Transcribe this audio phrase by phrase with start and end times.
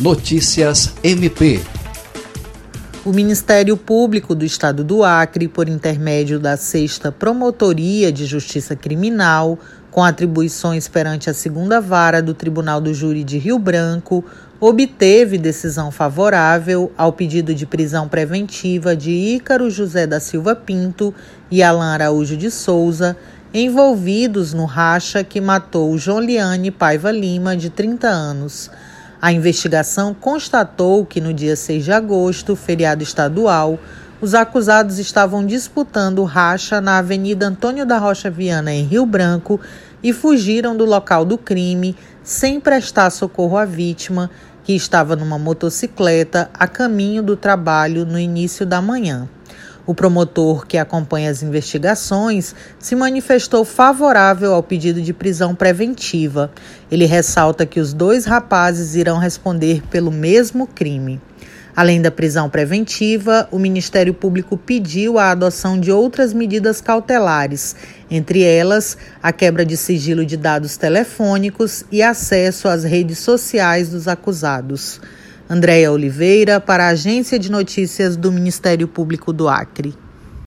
[0.00, 1.60] Notícias MP.
[3.04, 9.58] O Ministério Público do Estado do Acre, por intermédio da Sexta Promotoria de Justiça Criminal,
[9.90, 14.24] com atribuições perante a segunda vara do Tribunal do Júri de Rio Branco,
[14.60, 21.12] obteve decisão favorável ao pedido de prisão preventiva de Ícaro José da Silva Pinto
[21.50, 23.16] e Alain Araújo de Souza,
[23.52, 28.70] envolvidos no racha que matou João Liane Paiva Lima, de 30 anos.
[29.20, 33.76] A investigação constatou que no dia 6 de agosto, feriado estadual,
[34.20, 39.60] os acusados estavam disputando racha na Avenida Antônio da Rocha Viana, em Rio Branco,
[40.00, 44.30] e fugiram do local do crime sem prestar socorro à vítima,
[44.62, 49.28] que estava numa motocicleta a caminho do trabalho no início da manhã.
[49.88, 56.50] O promotor que acompanha as investigações se manifestou favorável ao pedido de prisão preventiva.
[56.92, 61.18] Ele ressalta que os dois rapazes irão responder pelo mesmo crime.
[61.74, 67.74] Além da prisão preventiva, o Ministério Público pediu a adoção de outras medidas cautelares,
[68.10, 74.06] entre elas a quebra de sigilo de dados telefônicos e acesso às redes sociais dos
[74.06, 75.00] acusados.
[75.50, 79.94] Andréia Oliveira, para a Agência de Notícias do Ministério Público do Acre.